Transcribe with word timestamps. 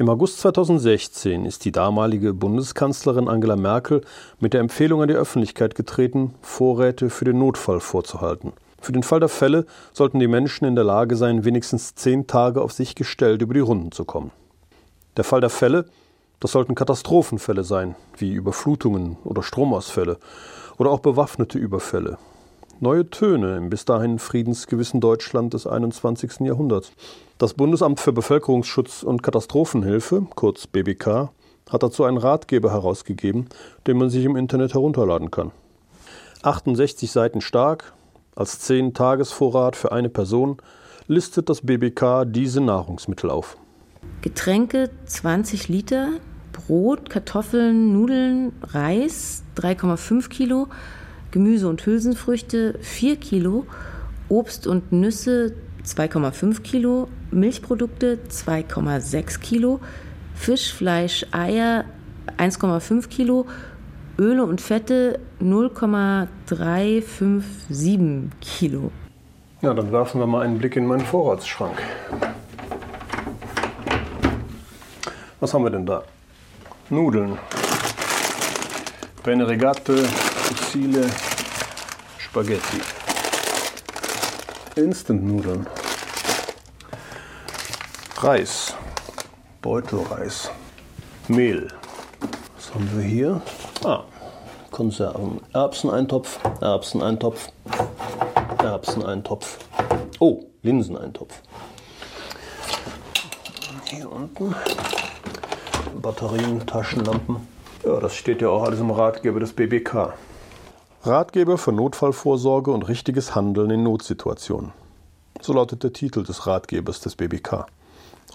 Im 0.00 0.08
August 0.08 0.38
2016 0.38 1.44
ist 1.44 1.64
die 1.64 1.72
damalige 1.72 2.32
Bundeskanzlerin 2.32 3.26
Angela 3.26 3.56
Merkel 3.56 4.02
mit 4.38 4.54
der 4.54 4.60
Empfehlung 4.60 5.02
an 5.02 5.08
die 5.08 5.14
Öffentlichkeit 5.14 5.74
getreten, 5.74 6.34
Vorräte 6.40 7.10
für 7.10 7.24
den 7.24 7.40
Notfall 7.40 7.80
vorzuhalten. 7.80 8.52
Für 8.80 8.92
den 8.92 9.02
Fall 9.02 9.18
der 9.18 9.28
Fälle 9.28 9.66
sollten 9.92 10.20
die 10.20 10.28
Menschen 10.28 10.66
in 10.66 10.76
der 10.76 10.84
Lage 10.84 11.16
sein, 11.16 11.44
wenigstens 11.44 11.96
zehn 11.96 12.28
Tage 12.28 12.62
auf 12.62 12.70
sich 12.70 12.94
gestellt 12.94 13.42
über 13.42 13.54
die 13.54 13.60
Runden 13.60 13.90
zu 13.90 14.04
kommen. 14.04 14.30
Der 15.16 15.24
Fall 15.24 15.40
der 15.40 15.50
Fälle, 15.50 15.86
das 16.38 16.52
sollten 16.52 16.76
Katastrophenfälle 16.76 17.64
sein, 17.64 17.96
wie 18.16 18.30
Überflutungen 18.30 19.16
oder 19.24 19.42
Stromausfälle 19.42 20.18
oder 20.76 20.90
auch 20.90 21.00
bewaffnete 21.00 21.58
Überfälle. 21.58 22.18
Neue 22.80 23.10
Töne 23.10 23.56
im 23.56 23.70
bis 23.70 23.84
dahin 23.84 24.20
friedensgewissen 24.20 25.00
Deutschland 25.00 25.52
des 25.52 25.66
21. 25.66 26.46
Jahrhunderts. 26.46 26.92
Das 27.36 27.54
Bundesamt 27.54 27.98
für 27.98 28.12
Bevölkerungsschutz 28.12 29.02
und 29.02 29.20
Katastrophenhilfe, 29.20 30.28
kurz 30.36 30.68
BBK, 30.68 31.30
hat 31.68 31.82
dazu 31.82 32.04
einen 32.04 32.18
Ratgeber 32.18 32.70
herausgegeben, 32.70 33.48
den 33.88 33.98
man 33.98 34.10
sich 34.10 34.24
im 34.24 34.36
Internet 34.36 34.74
herunterladen 34.74 35.32
kann. 35.32 35.50
68 36.42 37.10
Seiten 37.10 37.40
stark, 37.40 37.94
als 38.36 38.60
10 38.60 38.94
Tagesvorrat 38.94 39.74
für 39.74 39.90
eine 39.90 40.08
Person, 40.08 40.58
listet 41.08 41.48
das 41.48 41.62
BBK 41.62 42.24
diese 42.26 42.60
Nahrungsmittel 42.60 43.28
auf. 43.28 43.56
Getränke 44.22 44.90
20 45.04 45.66
Liter, 45.66 46.10
Brot, 46.52 47.10
Kartoffeln, 47.10 47.92
Nudeln, 47.92 48.52
Reis 48.62 49.42
3,5 49.56 50.28
Kilo, 50.28 50.68
Gemüse 51.30 51.68
und 51.68 51.84
Hülsenfrüchte 51.84 52.78
4 52.80 53.16
Kilo, 53.16 53.66
Obst 54.28 54.66
und 54.66 54.92
Nüsse 54.92 55.52
2,5 55.84 56.62
Kilo, 56.62 57.08
Milchprodukte 57.30 58.18
2,6 58.30 59.40
Kilo, 59.40 59.80
Fisch, 60.34 60.72
Fleisch, 60.72 61.26
Eier 61.32 61.84
1,5 62.38 63.08
Kilo, 63.08 63.46
Öle 64.18 64.44
und 64.44 64.60
Fette 64.60 65.20
0,357 65.40 68.30
Kilo. 68.40 68.90
Ja, 69.60 69.74
dann 69.74 69.92
werfen 69.92 70.20
wir 70.20 70.26
mal 70.26 70.44
einen 70.44 70.58
Blick 70.58 70.76
in 70.76 70.86
meinen 70.86 71.04
Vorratsschrank. 71.04 71.76
Was 75.40 75.54
haben 75.54 75.64
wir 75.64 75.70
denn 75.70 75.86
da? 75.86 76.02
Nudeln, 76.90 77.38
Penne 79.22 79.46
Regatte, 79.46 80.04
Fusilli, 80.48 81.06
Spaghetti. 82.18 82.80
Instant-Nudeln. 84.76 85.66
Reis. 88.16 88.74
Beutelreis. 89.60 90.50
Mehl. 91.28 91.68
Was 92.56 92.74
haben 92.74 92.90
wir 92.96 93.04
hier? 93.04 93.42
Ah, 93.84 94.04
Konserven. 94.70 95.42
Erbseneintopf, 95.52 96.38
Erbseneintopf, 96.62 97.48
Erbseneintopf. 98.62 99.58
Oh, 100.18 100.44
Linseneintopf. 100.62 101.42
Hier 103.84 104.10
unten 104.10 104.54
Batterien, 106.00 106.66
Taschenlampen. 106.66 107.46
Ja, 107.84 108.00
das 108.00 108.14
steht 108.14 108.40
ja 108.40 108.48
auch 108.48 108.62
alles 108.62 108.80
im 108.80 108.90
Ratgeber 108.90 109.40
des 109.40 109.52
BBK. 109.52 110.14
Ratgeber 111.08 111.56
für 111.56 111.72
Notfallvorsorge 111.72 112.70
und 112.70 112.86
richtiges 112.86 113.34
Handeln 113.34 113.70
in 113.70 113.82
Notsituationen. 113.82 114.72
So 115.40 115.54
lautet 115.54 115.82
der 115.82 115.94
Titel 115.94 116.22
des 116.22 116.46
Ratgebers 116.46 117.00
des 117.00 117.16
BBK. 117.16 117.64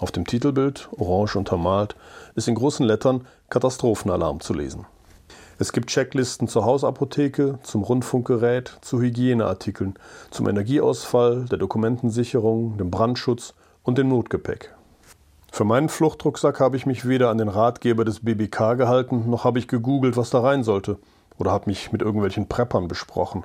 Auf 0.00 0.10
dem 0.10 0.26
Titelbild, 0.26 0.88
orange 0.98 1.36
untermalt, 1.36 1.94
ist 2.34 2.48
in 2.48 2.56
großen 2.56 2.84
Lettern 2.84 3.28
Katastrophenalarm 3.48 4.40
zu 4.40 4.54
lesen. 4.54 4.86
Es 5.60 5.72
gibt 5.72 5.88
Checklisten 5.88 6.48
zur 6.48 6.64
Hausapotheke, 6.64 7.60
zum 7.62 7.84
Rundfunkgerät, 7.84 8.76
zu 8.80 9.00
Hygieneartikeln, 9.00 9.94
zum 10.32 10.48
Energieausfall, 10.48 11.44
der 11.44 11.58
Dokumentensicherung, 11.58 12.76
dem 12.76 12.90
Brandschutz 12.90 13.54
und 13.84 13.98
dem 13.98 14.08
Notgepäck. 14.08 14.74
Für 15.52 15.64
meinen 15.64 15.88
Fluchtrucksack 15.88 16.58
habe 16.58 16.76
ich 16.76 16.86
mich 16.86 17.06
weder 17.06 17.30
an 17.30 17.38
den 17.38 17.48
Ratgeber 17.48 18.04
des 18.04 18.24
BBK 18.24 18.74
gehalten, 18.76 19.30
noch 19.30 19.44
habe 19.44 19.60
ich 19.60 19.68
gegoogelt, 19.68 20.16
was 20.16 20.30
da 20.30 20.40
rein 20.40 20.64
sollte 20.64 20.98
oder 21.38 21.50
habe 21.50 21.70
mich 21.70 21.92
mit 21.92 22.02
irgendwelchen 22.02 22.48
Preppern 22.48 22.88
besprochen. 22.88 23.44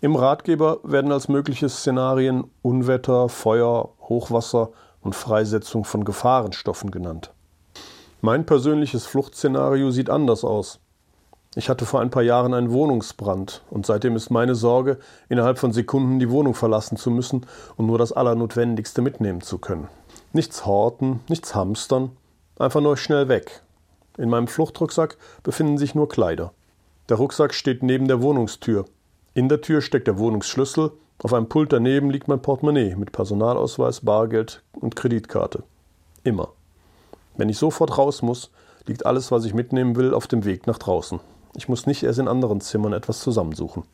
Im 0.00 0.16
Ratgeber 0.16 0.80
werden 0.82 1.12
als 1.12 1.28
mögliche 1.28 1.68
Szenarien 1.68 2.44
Unwetter, 2.62 3.28
Feuer, 3.28 3.90
Hochwasser 4.00 4.70
und 5.00 5.14
Freisetzung 5.14 5.84
von 5.84 6.04
Gefahrenstoffen 6.04 6.90
genannt. 6.90 7.32
Mein 8.20 8.46
persönliches 8.46 9.06
Fluchtszenario 9.06 9.90
sieht 9.90 10.10
anders 10.10 10.44
aus. 10.44 10.80
Ich 11.56 11.68
hatte 11.68 11.86
vor 11.86 12.00
ein 12.00 12.10
paar 12.10 12.22
Jahren 12.22 12.52
einen 12.52 12.72
Wohnungsbrand 12.72 13.62
und 13.70 13.86
seitdem 13.86 14.16
ist 14.16 14.30
meine 14.30 14.56
Sorge, 14.56 14.98
innerhalb 15.28 15.58
von 15.58 15.72
Sekunden 15.72 16.18
die 16.18 16.30
Wohnung 16.30 16.54
verlassen 16.54 16.96
zu 16.96 17.10
müssen 17.10 17.46
und 17.76 17.86
nur 17.86 17.96
das 17.96 18.12
Allernotwendigste 18.12 19.02
mitnehmen 19.02 19.40
zu 19.40 19.58
können. 19.58 19.88
Nichts 20.32 20.66
horten, 20.66 21.20
nichts 21.28 21.54
hamstern, 21.54 22.10
einfach 22.58 22.80
nur 22.80 22.96
schnell 22.96 23.28
weg. 23.28 23.62
In 24.18 24.30
meinem 24.30 24.48
Fluchtrucksack 24.48 25.16
befinden 25.44 25.78
sich 25.78 25.94
nur 25.94 26.08
Kleider. 26.08 26.52
Der 27.10 27.18
Rucksack 27.18 27.52
steht 27.52 27.82
neben 27.82 28.08
der 28.08 28.22
Wohnungstür. 28.22 28.86
In 29.34 29.50
der 29.50 29.60
Tür 29.60 29.82
steckt 29.82 30.06
der 30.06 30.18
Wohnungsschlüssel, 30.18 30.92
auf 31.22 31.34
einem 31.34 31.48
Pult 31.48 31.72
daneben 31.72 32.10
liegt 32.10 32.28
mein 32.28 32.40
Portemonnaie 32.40 32.96
mit 32.96 33.12
Personalausweis, 33.12 34.00
Bargeld 34.00 34.62
und 34.80 34.96
Kreditkarte. 34.96 35.62
Immer. 36.22 36.48
Wenn 37.36 37.48
ich 37.48 37.58
sofort 37.58 37.98
raus 37.98 38.22
muss, 38.22 38.50
liegt 38.86 39.04
alles, 39.04 39.30
was 39.30 39.44
ich 39.44 39.54
mitnehmen 39.54 39.96
will, 39.96 40.14
auf 40.14 40.26
dem 40.26 40.44
Weg 40.44 40.66
nach 40.66 40.78
draußen. 40.78 41.20
Ich 41.54 41.68
muss 41.68 41.86
nicht 41.86 42.02
erst 42.02 42.18
in 42.18 42.28
anderen 42.28 42.60
Zimmern 42.60 42.94
etwas 42.94 43.20
zusammensuchen. 43.20 43.84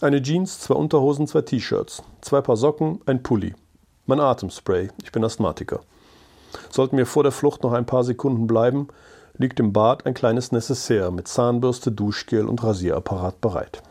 Eine 0.00 0.22
Jeans, 0.22 0.60
zwei 0.60 0.74
Unterhosen, 0.74 1.26
zwei 1.26 1.42
T-Shirts, 1.42 2.02
zwei 2.20 2.40
Paar 2.40 2.56
Socken, 2.56 3.00
ein 3.06 3.22
Pulli. 3.22 3.54
Mein 4.06 4.20
Atemspray, 4.20 4.90
ich 5.02 5.10
bin 5.10 5.24
Asthmatiker. 5.24 5.80
Sollten 6.70 6.96
mir 6.96 7.06
vor 7.06 7.22
der 7.22 7.32
Flucht 7.32 7.62
noch 7.64 7.72
ein 7.72 7.86
paar 7.86 8.04
Sekunden 8.04 8.46
bleiben, 8.46 8.88
liegt 9.38 9.60
im 9.60 9.72
Bad 9.72 10.06
ein 10.06 10.14
kleines 10.14 10.52
Necessaire 10.52 11.12
mit 11.12 11.28
Zahnbürste, 11.28 11.92
Duschgel 11.92 12.46
und 12.46 12.62
Rasierapparat 12.62 13.40
bereit. 13.40 13.82